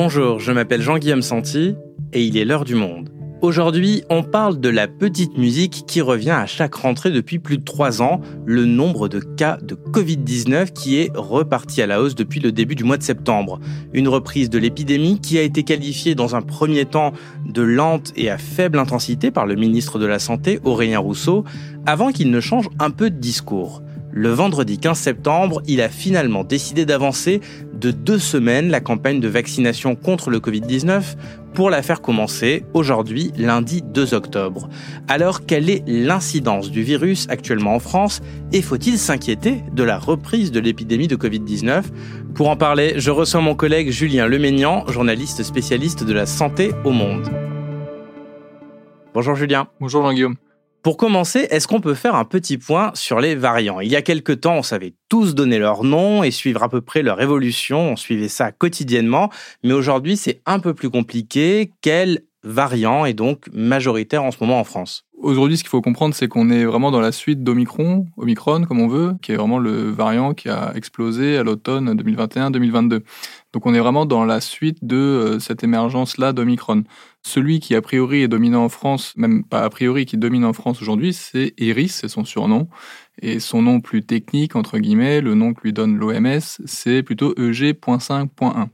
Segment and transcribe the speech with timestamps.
[0.00, 1.74] Bonjour, je m'appelle Jean-Guillaume Santi
[2.12, 3.10] et il est l'heure du monde.
[3.42, 7.64] Aujourd'hui, on parle de la petite musique qui revient à chaque rentrée depuis plus de
[7.64, 12.38] trois ans, le nombre de cas de Covid-19 qui est reparti à la hausse depuis
[12.38, 13.58] le début du mois de septembre.
[13.92, 17.12] Une reprise de l'épidémie qui a été qualifiée dans un premier temps
[17.44, 21.42] de lente et à faible intensité par le ministre de la Santé, Aurélien Rousseau,
[21.86, 23.82] avant qu'il ne change un peu de discours.
[24.18, 27.40] Le vendredi 15 septembre, il a finalement décidé d'avancer
[27.72, 31.14] de deux semaines la campagne de vaccination contre le Covid-19
[31.54, 34.68] pour la faire commencer aujourd'hui, lundi 2 octobre.
[35.06, 38.20] Alors, quelle est l'incidence du virus actuellement en France
[38.52, 41.84] et faut-il s'inquiéter de la reprise de l'épidémie de Covid-19
[42.34, 46.90] Pour en parler, je reçois mon collègue Julien Leménian, journaliste spécialiste de la santé au
[46.90, 47.28] monde.
[49.14, 49.68] Bonjour Julien.
[49.78, 50.34] Bonjour Jean-Guillaume.
[50.88, 53.80] Pour commencer, est-ce qu'on peut faire un petit point sur les variants?
[53.80, 56.80] Il y a quelque temps, on savait tous donner leur nom et suivre à peu
[56.80, 59.28] près leur évolution, on suivait ça quotidiennement,
[59.62, 61.72] mais aujourd'hui c'est un peu plus compliqué.
[61.82, 65.04] Quel variant est donc majoritaire en ce moment en France?
[65.20, 68.80] Aujourd'hui, ce qu'il faut comprendre, c'est qu'on est vraiment dans la suite d'Omicron, Omicron comme
[68.80, 73.02] on veut, qui est vraiment le variant qui a explosé à l'automne 2021-2022.
[73.52, 76.84] Donc on est vraiment dans la suite de euh, cette émergence-là d'Omicron.
[77.22, 80.52] Celui qui a priori est dominant en France, même pas a priori qui domine en
[80.52, 82.68] France aujourd'hui, c'est Eris, c'est son surnom.
[83.20, 87.34] Et son nom plus technique, entre guillemets, le nom que lui donne l'OMS, c'est plutôt
[87.36, 88.68] EG.5.1.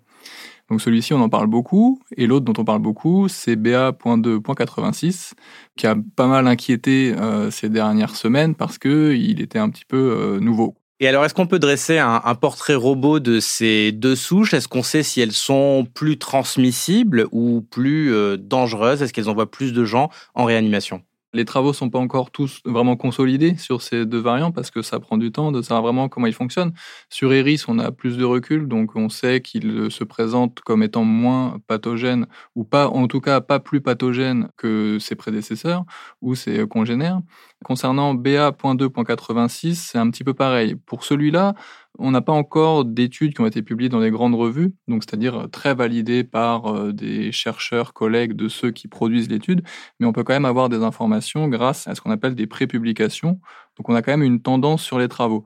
[0.70, 5.32] Donc celui-ci, on en parle beaucoup, et l'autre dont on parle beaucoup, c'est BA.2.86,
[5.76, 9.96] qui a pas mal inquiété euh, ces dernières semaines parce qu'il était un petit peu
[9.96, 10.76] euh, nouveau.
[11.00, 14.54] Et alors, est-ce qu'on peut dresser un, portrait robot de ces deux souches?
[14.54, 19.02] Est-ce qu'on sait si elles sont plus transmissibles ou plus euh, dangereuses?
[19.02, 21.02] Est-ce qu'elles envoient plus de gens en réanimation?
[21.34, 25.00] Les travaux sont pas encore tous vraiment consolidés sur ces deux variants parce que ça
[25.00, 26.72] prend du temps de savoir vraiment comment ils fonctionnent.
[27.10, 31.02] Sur Eris, on a plus de recul, donc on sait qu'il se présente comme étant
[31.02, 35.84] moins pathogène ou pas, en tout cas pas plus pathogène que ses prédécesseurs
[36.22, 37.20] ou ses congénères.
[37.64, 40.76] Concernant BA.2.86, c'est un petit peu pareil.
[40.76, 41.54] Pour celui-là,
[41.98, 45.48] on n'a pas encore d'études qui ont été publiées dans des grandes revues, donc c'est-à-dire
[45.50, 49.62] très validées par euh, des chercheurs, collègues de ceux qui produisent l'étude,
[49.98, 53.40] mais on peut quand même avoir des informations grâce à ce qu'on appelle des prépublications.
[53.78, 55.44] Donc on a quand même une tendance sur les travaux.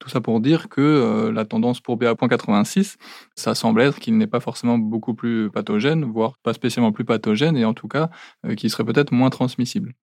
[0.00, 2.96] Tout ça pour dire que euh, la tendance pour BA.86,
[3.36, 7.56] ça semble être qu'il n'est pas forcément beaucoup plus pathogène, voire pas spécialement plus pathogène,
[7.56, 8.10] et en tout cas
[8.44, 9.94] euh, qu'il serait peut-être moins transmissible.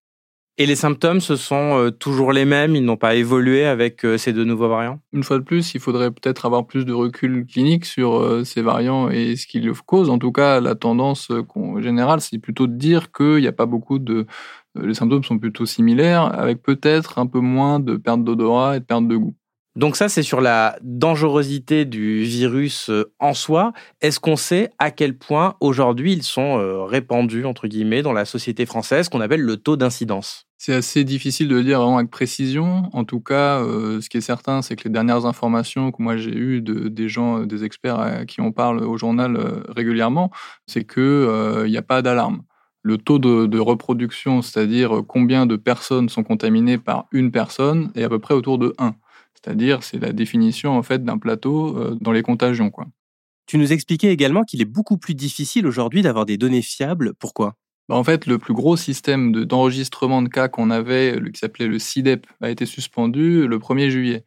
[0.59, 4.17] Et les symptômes, ce sont euh, toujours les mêmes, ils n'ont pas évolué avec euh,
[4.17, 4.99] ces deux nouveaux variants?
[5.13, 8.63] Une fois de plus, il faudrait peut-être avoir plus de recul clinique sur euh, ces
[8.63, 10.09] variants et ce qui le cause.
[10.09, 11.31] En tout cas, la tendance
[11.77, 14.25] générale, c'est plutôt de dire qu'il n'y a pas beaucoup de...
[14.73, 18.85] Les symptômes sont plutôt similaires, avec peut-être un peu moins de perte d'odorat et de
[18.85, 19.35] perte de goût.
[19.77, 23.73] Donc ça, c'est sur la dangerosité du virus euh, en soi.
[24.01, 28.25] Est-ce qu'on sait à quel point aujourd'hui ils sont euh, répandus, entre guillemets, dans la
[28.25, 30.47] société française, qu'on appelle le taux d'incidence?
[30.57, 32.89] C'est assez difficile de le dire vraiment avec précision.
[32.91, 36.17] En tout cas, euh, ce qui est certain, c'est que les dernières informations que moi
[36.17, 39.37] j'ai eues de, des gens, des experts à qui on parle au journal
[39.69, 40.31] régulièrement,
[40.65, 42.41] c'est qu'il n'y a pas d'alarme
[42.81, 48.03] le taux de, de reproduction, c'est-à-dire combien de personnes sont contaminées par une personne, est
[48.03, 48.95] à peu près autour de 1.
[49.43, 52.69] C'est-à-dire, c'est la définition en fait d'un plateau euh, dans les contagions.
[52.69, 52.87] Quoi.
[53.45, 57.13] Tu nous expliquais également qu'il est beaucoup plus difficile aujourd'hui d'avoir des données fiables.
[57.13, 57.55] Pourquoi?
[57.87, 61.79] Bah, en fait, le plus gros système d'enregistrement de, cas qu'on avait, qui s'appelait le
[61.79, 64.25] CIDEP, a été suspendu le 1er juillet.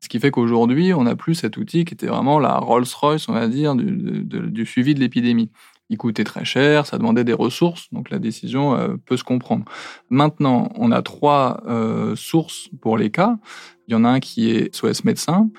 [0.00, 3.32] Ce qui fait qu'aujourd'hui, on n'a plus cet outil qui était vraiment la Rolls-Royce, on
[3.32, 5.50] va dire, du, du suivi de l'épidémie.
[5.90, 9.64] Il coûtait très cher, ça demandait des ressources, donc la décision euh, peut se comprendre.
[10.10, 13.38] Maintenant, on a trois euh, sources pour les cas.
[13.86, 15.50] Il y en a un qui est SOS médecin,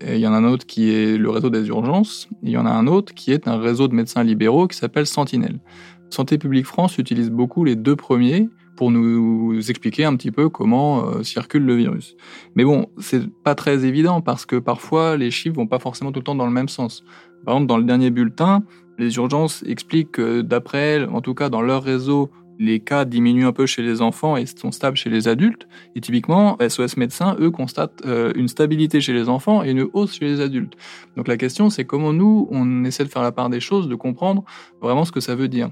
[0.00, 2.50] et il y en a un autre qui est le réseau des urgences, et il
[2.50, 5.60] y en a un autre qui est un réseau de médecins libéraux qui s'appelle Sentinelle.
[6.10, 8.48] Santé publique France utilise beaucoup les deux premiers
[8.78, 12.14] pour nous expliquer un petit peu comment euh, circule le virus.
[12.54, 16.20] Mais bon, c'est pas très évident parce que parfois les chiffres vont pas forcément tout
[16.20, 17.02] le temps dans le même sens.
[17.44, 18.62] Par exemple, dans le dernier bulletin,
[18.98, 23.46] les urgences expliquent que d'après elles, en tout cas dans leur réseau, les cas diminuent
[23.46, 25.68] un peu chez les enfants et sont stables chez les adultes.
[25.94, 30.14] Et typiquement, SOS médecins, eux, constatent euh, une stabilité chez les enfants et une hausse
[30.14, 30.74] chez les adultes.
[31.16, 33.94] Donc la question, c'est comment nous, on essaie de faire la part des choses, de
[33.94, 34.44] comprendre
[34.82, 35.70] vraiment ce que ça veut dire.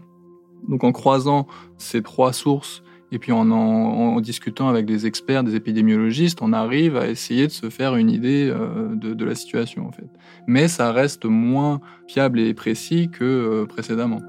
[0.69, 1.47] Donc en croisant
[1.77, 2.83] ces trois sources
[3.13, 7.71] et puis en, discutant avec des experts, des épidémiologistes, on arrive à essayer de se
[7.71, 10.09] faire une idée euh, de, de, la situation en fait.
[10.47, 14.21] Mais ça reste moins fiable et précis que euh, précédemment.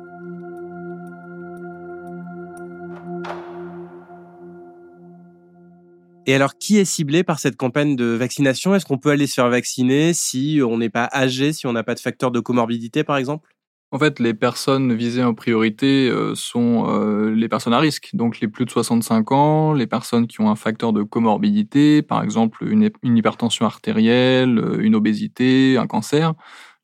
[6.27, 8.75] Et alors, qui est ciblé par cette campagne de vaccination?
[8.75, 11.83] Est-ce qu'on peut aller se faire vacciner si on n'est pas âgé, si on n'a
[11.83, 13.47] pas de facteur de comorbidité, par exemple?
[13.91, 18.41] En fait, les personnes visées en priorité euh, sont euh, les personnes à risque, donc
[18.41, 22.65] les plus de 65 ans, les personnes qui ont un facteur de comorbidité, par exemple
[22.65, 26.33] une, hypertension artérielle, euh, une obésité, un cancer,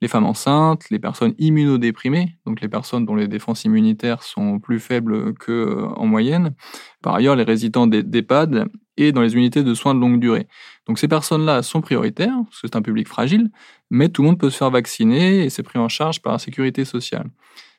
[0.03, 4.81] les femmes enceintes, les personnes immunodéprimées, donc les personnes dont les défenses immunitaires sont plus
[4.81, 6.55] faibles qu'en moyenne.
[7.01, 8.67] Par ailleurs, les résidents d'EHPAD
[8.97, 10.45] et dans les unités de soins de longue durée.
[10.88, 13.50] Donc ces personnes-là sont prioritaires, parce que c'est un public fragile,
[13.89, 16.39] mais tout le monde peut se faire vacciner et c'est pris en charge par la
[16.39, 17.29] sécurité sociale.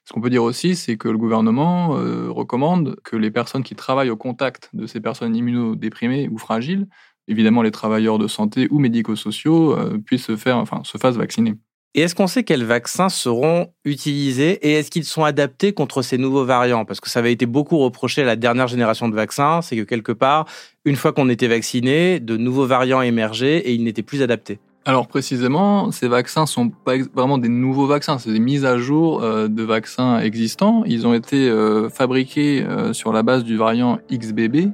[0.06, 3.74] Ce qu'on peut dire aussi, c'est que le gouvernement euh, recommande que les personnes qui
[3.74, 6.88] travaillent au contact de ces personnes immunodéprimées ou fragiles,
[7.28, 11.56] évidemment les travailleurs de santé ou médico-sociaux, euh, puissent se, faire, enfin, se fassent vacciner.
[11.96, 16.18] Et est-ce qu'on sait quels vaccins seront utilisés et est-ce qu'ils sont adaptés contre ces
[16.18, 16.84] nouveaux variants?
[16.84, 19.82] Parce que ça avait été beaucoup reproché à la dernière génération de vaccins, c'est que
[19.82, 20.46] quelque part,
[20.84, 24.58] une fois qu'on était vacciné, de nouveaux variants émergeaient et ils n'étaient plus adaptés.
[24.86, 29.22] Alors précisément, ces vaccins sont pas vraiment des nouveaux vaccins, c'est des mises à jour
[29.22, 30.82] euh, de vaccins existants.
[30.84, 34.72] Ils ont été euh, fabriqués euh, sur la base du variant XBB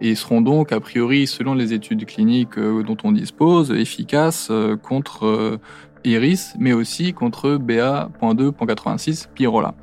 [0.00, 4.50] et seront donc a priori, selon les études cliniques dont on dispose, efficaces
[4.82, 5.60] contre
[6.04, 9.74] Iris, mais aussi contre BA.2.86 Pyrola.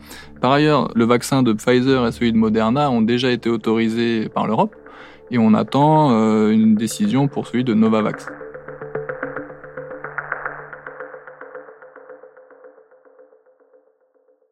[0.42, 4.48] Par ailleurs, le vaccin de Pfizer et celui de Moderna ont déjà été autorisés par
[4.48, 4.75] l'Europe
[5.31, 8.27] et on attend euh, une décision pour celui de Novavax.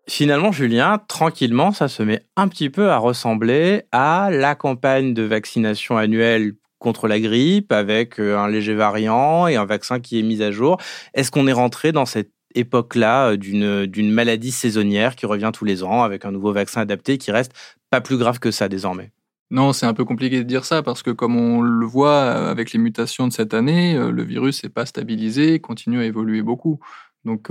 [0.10, 5.24] Finalement, Julien, tranquillement, ça se met un petit peu à ressembler à la campagne de
[5.24, 10.24] vaccination annuelle contre la grippe avec euh, un léger variant et un vaccin qui est
[10.24, 10.78] mis à jour.
[11.14, 15.66] Est-ce qu'on est rentré dans cette époque-là euh, d'une, d'une maladie saisonnière qui revient tous
[15.66, 17.54] les ans avec un nouveau vaccin adapté qui reste
[17.90, 19.12] pas plus grave que ça désormais?
[19.50, 22.52] Non, c'est un peu compliqué de dire ça parce que comme on le voit euh,
[22.52, 26.80] avec les mutations de cette année, le virus n'est pas stabilisé, continue à évoluer beaucoup.
[27.26, 27.50] Donc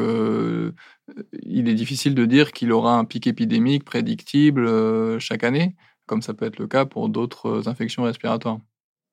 [1.42, 5.76] il est difficile de dire qu'il aura un pic épidémique prédictible chaque année,
[6.06, 8.58] comme ça peut être le cas pour d'autres infections respiratoires.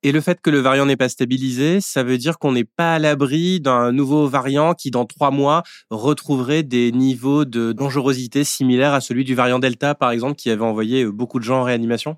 [0.05, 2.95] Et le fait que le variant n'est pas stabilisé, ça veut dire qu'on n'est pas
[2.95, 8.93] à l'abri d'un nouveau variant qui, dans trois mois, retrouverait des niveaux de dangerosité similaires
[8.93, 11.63] à celui du variant Delta, par exemple, qui avait envoyé euh, beaucoup de gens en
[11.63, 12.17] réanimation?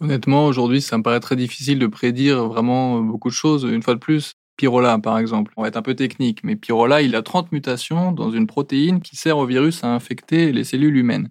[0.00, 3.64] Honnêtement, aujourd'hui, ça me paraît très difficile de prédire vraiment beaucoup de choses.
[3.64, 7.02] Une fois de plus, Pyrola, par exemple, on va être un peu technique, mais Pyrola,
[7.02, 10.96] il a 30 mutations dans une protéine qui sert au virus à infecter les cellules
[10.96, 11.28] humaines.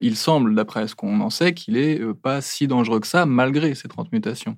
[0.00, 3.26] Il semble, d'après ce qu'on en sait, qu'il est euh, pas si dangereux que ça,
[3.26, 4.56] malgré ces 30 mutations.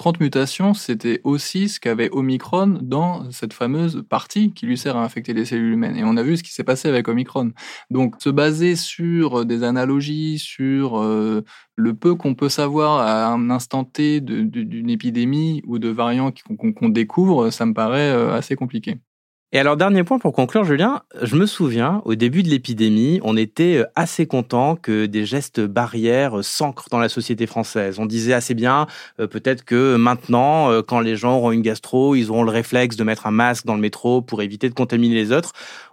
[0.00, 5.04] 30 mutations, c'était aussi ce qu'avait Omicron dans cette fameuse partie qui lui sert à
[5.04, 5.94] infecter les cellules humaines.
[5.94, 7.52] Et on a vu ce qui s'est passé avec Omicron.
[7.90, 11.44] Donc, se baser sur des analogies, sur euh,
[11.76, 16.88] le peu qu'on peut savoir à un instant T d'une épidémie ou de variants qu'on
[16.88, 19.00] découvre, ça me paraît euh, assez compliqué.
[19.52, 23.36] Et alors, dernier point pour conclure, Julien, je me souviens, au début de l'épidémie, on
[23.36, 27.98] était euh, assez content que des gestes barrières euh, s'ancrent dans la société française.
[27.98, 28.86] On disait assez bien,
[29.18, 33.02] euh, peut-être que maintenant, quand les gens auront une gastro, ils auront le réflexe de
[33.02, 35.52] mettre un masque dans le métro pour éviter de contaminer les autres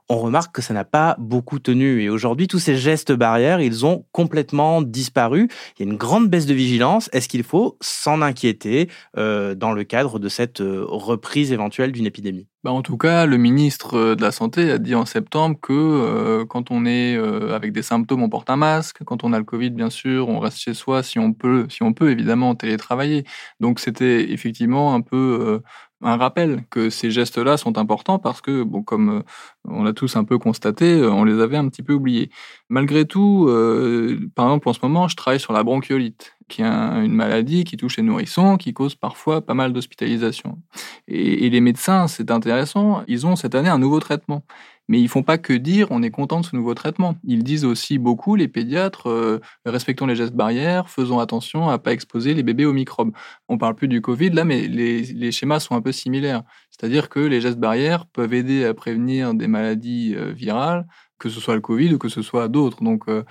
[0.10, 2.02] on remarque que ça n'a pas beaucoup tenu.
[2.02, 5.50] Et aujourd'hui, tous ces gestes barrières, ils ont complètement disparu.
[5.78, 7.10] Il y a une grande baisse de vigilance.
[7.12, 12.06] Est-ce qu'il faut s'en inquiéter euh, dans le cadre de cette euh, reprise éventuelle d'une
[12.06, 12.48] épidémie?
[12.64, 16.44] Bah en tout cas, le ministre euh, de la Santé a dit en septembre que
[16.50, 19.04] quand on est avec des symptômes, on porte un masque.
[19.06, 21.84] Quand on a le Covid, bien sûr, on reste chez soi si on peut, si
[21.84, 23.26] on peut évidemment télétravailler.
[23.60, 25.62] Donc c'était effectivement un peu
[26.02, 29.22] un rappel que ces gestes-là sont importants parce que, bon, comme euh,
[29.66, 32.30] on l'a tous un peu constaté, euh, on les avait un petit peu oubliés.
[32.70, 36.66] Malgré tout, euh, par exemple, en ce moment, je travaille sur la bronchiolite, qui est
[36.66, 40.58] une maladie qui touche les nourrissons, qui cause parfois pas mal d'hospitalisations.
[41.08, 44.44] Et, les médecins, c'est intéressant, ils ont cette année un nouveau traitement.
[44.90, 47.16] Mais ils font pas que dire on est content de ce nouveau traitement.
[47.26, 51.92] Ils disent aussi beaucoup, les pédiatres, euh, respectons les gestes barrières, faisons attention à pas
[51.92, 53.12] exposer les bébés aux microbes.
[53.50, 56.44] On parle plus du Covid là, mais les, les schémas sont un peu similaires.
[56.72, 60.86] C'est-à-dire que les gestes barrières peuvent aider à prévenir des maladies euh, virales,
[61.20, 62.84] que ce soit le Covid ou que ce soit d'autres.
[62.84, 63.24] Donc, euh,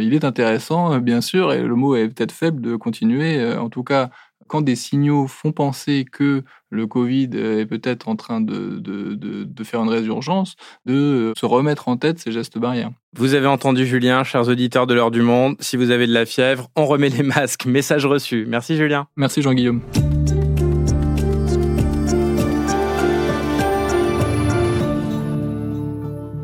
[0.00, 3.84] il est intéressant, bien sûr, et le mot est peut-être faible de continuer, en tout
[3.84, 4.10] cas
[4.46, 9.82] quand des signaux font penser que le Covid est peut-être en train de, de, faire
[9.82, 12.90] une résurgence, de se remettre en tête ces gestes barrières.
[13.16, 16.26] Vous avez entendu Julien, chers auditeurs de l'heure du monde, si vous avez de la
[16.26, 17.66] fièvre, on remet les masques.
[17.66, 18.44] Message reçu.
[18.48, 19.06] Merci Julien.
[19.16, 19.82] Merci Jean-Guillaume.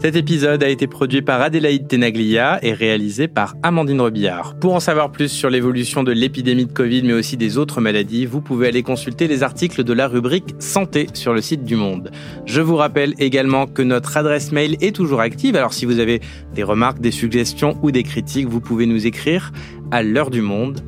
[0.03, 4.57] Cet épisode a été produit par Adélaïde Tenaglia et réalisé par Amandine Robillard.
[4.57, 8.27] Pour en savoir plus sur l'évolution de l'épidémie de Covid, mais aussi des autres maladies,
[8.27, 12.11] vous pouvez aller consulter les articles de la rubrique Santé sur le site du Monde.
[12.47, 16.21] Je vous rappelle également que notre adresse mail est toujours active, alors si vous avez
[16.53, 19.53] des remarques, des suggestions ou des critiques, vous pouvez nous écrire
[19.93, 20.81] à l'heure du monde,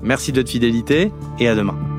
[0.00, 1.93] Merci de votre fidélité et à demain.